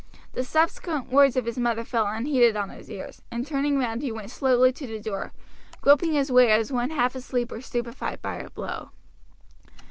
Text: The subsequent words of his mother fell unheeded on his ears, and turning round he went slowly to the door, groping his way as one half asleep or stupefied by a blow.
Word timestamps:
The 0.33 0.43
subsequent 0.43 1.11
words 1.11 1.35
of 1.35 1.45
his 1.45 1.59
mother 1.59 1.83
fell 1.83 2.07
unheeded 2.07 2.55
on 2.57 2.69
his 2.71 2.89
ears, 2.89 3.21
and 3.29 3.45
turning 3.45 3.77
round 3.77 4.01
he 4.01 4.11
went 4.11 4.31
slowly 4.31 4.71
to 4.71 4.87
the 4.87 4.99
door, 4.99 5.31
groping 5.79 6.13
his 6.13 6.31
way 6.31 6.49
as 6.51 6.71
one 6.71 6.89
half 6.89 7.13
asleep 7.13 7.51
or 7.51 7.61
stupefied 7.61 8.19
by 8.19 8.37
a 8.37 8.49
blow. 8.49 8.89